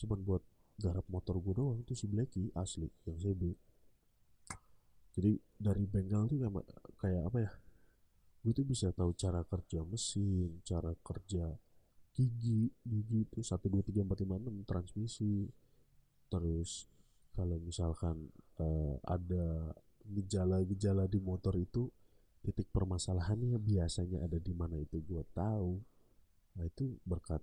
Cuman 0.00 0.18
buat 0.24 0.42
garap 0.80 1.04
motor 1.12 1.36
gue 1.38 1.54
doang 1.54 1.78
itu 1.84 1.92
si 1.92 2.08
Blacky 2.08 2.48
asli 2.56 2.88
yang 3.04 3.18
saya 3.20 3.34
beli. 3.36 3.54
Jadi 5.12 5.36
dari 5.60 5.84
bengkel 5.84 6.24
tuh 6.32 6.38
kayak, 6.40 6.80
kayak 6.96 7.22
apa 7.28 7.38
ya? 7.44 7.52
Gue 8.42 8.52
tuh 8.56 8.66
bisa 8.66 8.90
tahu 8.90 9.12
cara 9.14 9.44
kerja 9.44 9.84
mesin 9.84 10.64
cara 10.64 10.90
kerja 10.98 11.52
gigi 12.12 12.68
gigi 12.84 13.24
itu 13.24 13.40
satu 13.40 13.72
dua 13.72 13.80
tiga 13.80 14.04
empat 14.04 14.24
lima 14.24 14.40
enam 14.40 14.64
transmisi. 14.64 15.48
Terus 16.32 16.88
kalau 17.32 17.60
misalkan 17.60 18.28
uh, 18.60 18.96
ada 19.04 19.76
gejala-gejala 20.04 21.08
di 21.08 21.20
motor 21.22 21.56
itu 21.56 21.88
titik 22.42 22.68
permasalahannya 22.74 23.56
biasanya 23.62 24.26
ada 24.26 24.38
di 24.38 24.52
mana 24.52 24.74
itu 24.78 24.98
gue 25.02 25.22
tahu 25.32 25.78
nah 26.58 26.68
itu 26.68 26.98
berkat 27.06 27.40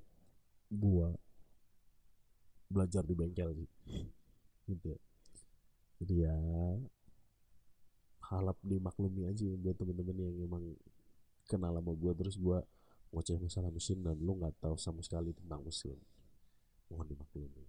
gue 0.69 1.09
belajar 2.69 3.01
di 3.01 3.15
bengkel 3.17 3.49
sih. 3.57 3.69
Gitu 4.69 4.93
jadi 5.99 6.31
ya 6.31 6.35
halap 8.31 8.55
dimaklumi 8.63 9.27
aja 9.27 9.43
buat 9.59 9.75
temen-temen 9.75 10.15
yang 10.15 10.35
emang 10.47 10.63
kenal 11.43 11.75
sama 11.75 11.91
gue 11.91 12.12
terus 12.15 12.39
gue 12.39 12.59
ngoceh 13.09 13.35
masalah 13.41 13.73
mesin 13.73 13.99
dan 14.05 14.15
lu 14.21 14.38
nggak 14.38 14.53
tahu 14.62 14.77
sama 14.77 15.01
sekali 15.01 15.33
tentang 15.33 15.65
mesin. 15.65 15.97
Mohon 16.88 17.05
dimaklumi. 17.09 17.65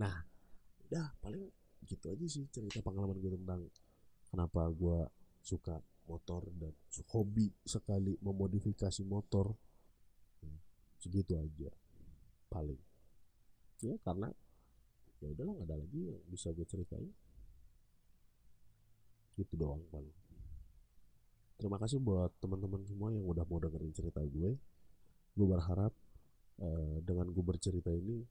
Nah 0.00 0.24
udah 0.88 1.14
paling 1.22 1.46
gitu 1.86 2.10
aja 2.10 2.26
sih 2.26 2.44
cerita 2.50 2.82
pengalaman 2.82 3.20
gue 3.22 3.30
tentang 3.38 3.60
kenapa 4.32 4.66
gue 4.72 4.98
suka 5.40 5.80
motor 6.06 6.46
dan 6.54 6.74
hobi 7.14 7.50
sekali 7.64 8.18
memodifikasi 8.20 9.02
motor 9.06 9.52
hmm, 10.42 10.58
segitu 11.00 11.36
aja 11.36 11.70
paling. 12.52 12.78
Ya 13.80 13.96
karena 14.04 14.28
ya 15.20 15.28
udahlah 15.32 15.52
nggak 15.56 15.68
ada 15.68 15.76
lagi 15.80 16.00
yang 16.12 16.20
bisa 16.28 16.52
gue 16.52 16.66
ceritain. 16.68 17.10
Gitu 19.36 19.54
doang 19.56 19.80
paling 19.88 20.12
terima 21.60 21.76
kasih 21.76 22.00
buat 22.00 22.32
teman-teman 22.40 22.80
semua 22.88 23.12
yang 23.12 23.20
udah 23.28 23.44
mau 23.44 23.60
dengerin 23.60 23.92
cerita 23.92 24.24
gue. 24.24 24.56
Gue 25.36 25.46
berharap 25.46 25.92
uh, 26.64 26.96
dengan 27.04 27.28
gue 27.28 27.44
bercerita 27.44 27.92
ini 27.92 28.24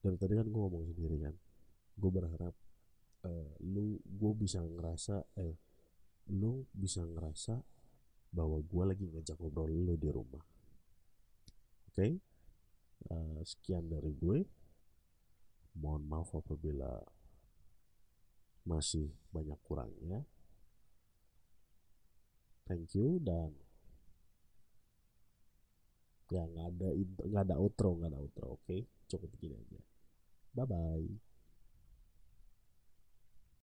dari 0.00 0.16
tadi 0.16 0.32
kan 0.38 0.46
gue 0.48 0.60
ngomong 0.60 0.86
sendiri 0.88 1.16
kan 1.20 1.34
gue 2.00 2.10
berharap 2.10 2.54
uh, 3.28 3.50
lu 3.60 4.00
gue 4.00 4.32
bisa 4.38 4.64
ngerasa 4.64 5.20
eh 5.36 5.54
lu 6.28 6.68
bisa 6.76 7.00
ngerasa 7.00 7.62
bahwa 8.30 8.62
gue 8.62 8.84
lagi 8.86 9.04
ngajak 9.10 9.38
ngobrol 9.40 9.70
lu 9.70 9.94
di 9.96 10.10
rumah. 10.12 10.44
Oke? 11.90 11.94
Okay? 11.94 12.12
uh, 13.08 13.40
sekian 13.42 13.88
dari 13.88 14.12
gue. 14.14 14.44
Mohon 15.78 16.02
maaf 16.10 16.30
apabila 16.34 17.00
masih 18.66 19.10
banyak 19.32 19.58
kurangnya. 19.64 20.26
Thank 22.68 22.94
you 22.94 23.18
dan 23.18 23.50
ya 26.30 26.46
nggak 26.46 26.68
ada 26.78 26.88
nggak 27.26 27.42
ada 27.50 27.56
outro 27.58 27.98
nggak 27.98 28.14
ada 28.14 28.20
outro 28.22 28.54
oke? 28.54 28.62
Okay? 28.70 28.86
cukup 29.10 29.34
begini 29.34 29.58
aja. 29.58 29.80
Bye 30.54 30.66
bye 30.70 31.29